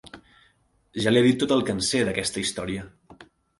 [1.03, 2.89] Ja li he dit tot el que en sé, d'aquesta història.